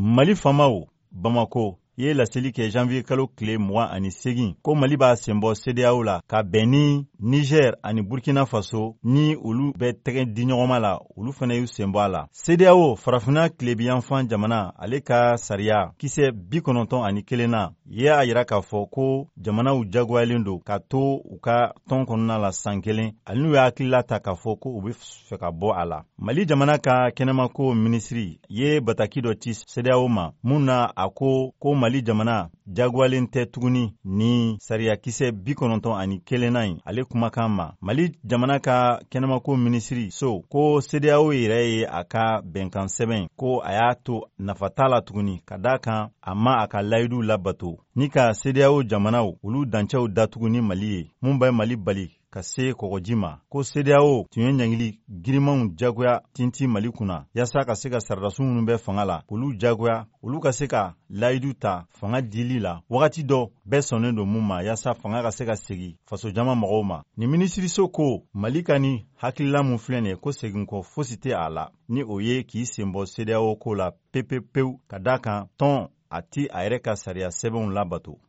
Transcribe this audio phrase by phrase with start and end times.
[0.00, 0.74] mali faamaw
[1.22, 1.64] bamakɔ
[1.96, 6.02] i ye laseli kɛ janviye kalo tile mg ani segin ko mali b'a senbɔ sedeyaw
[6.04, 10.98] la ka bɛn ni niger ani burkina faso ni olu bɛ tɛgɛ di ɲɔgɔnma la
[11.16, 16.58] olu fana y'u senbɔ a la sedeyao farafina tilebiyanfan jamana ale ka sariya kisɛ bi
[16.58, 20.96] kɔnɔntɔn ani kelen na i y'a yira k'a fɔ ko jamanaw jagoyalen don ka to
[21.24, 24.70] u ka tɔn kɔnɔna la san kelen ani n'u y'a hakilila ta k'a fɔ ko
[24.70, 29.38] u be fɛ ka bɔ a la mali jamana ka kɛnɛmako minisiri ye bataki dɔ
[29.40, 32.34] ci sedeyaw ma mun na a ko ko mali jamana
[32.76, 33.84] jagoyalen tɛ tuguni
[34.18, 34.30] ni
[34.66, 38.78] sariyakisɛ bi kɔnɔntɔn ani kelenna ye ale kumakan ma mali jamana ka
[39.10, 44.14] kɛnɛmako minisiri so ko sedeyao yɛrɛ ye a ka bɛnkan sɛbɛn ko a y'a to
[44.46, 48.24] nafa t'a la tuguni ka daa kan a ma a ka layiduw labato ni ka
[48.40, 53.14] sedeyao jamanaw olu dancɛw datugu ni mali ye mun bɛ mali bali ka se kɔgɔji
[53.16, 54.88] ma ko sedeyawo tun ye ɲangili
[55.24, 59.52] girimanw jagoya tinti mali kunna yaasa ka se ka saradasu minw bɛ fanga la olu
[59.60, 64.26] jagoya olu ka se ka layidu ta fanga dili la wagati dɔ bɛɛ sɔnnen don
[64.30, 68.62] mun ma yaasa fanga ka se ka segi fasojama mɔgɔw ma nin minisiriso ko mali
[68.62, 72.20] ka ni hakilila min filɛ nin ye ko seginkɔ fosi tɛ a la ni o
[72.20, 76.80] ye k'i senbɔ sedeyawo ko la pepepewu ka daa kan tɔn a tɛ a yɛrɛ
[76.82, 78.18] ka sariya sɛbɛnw labato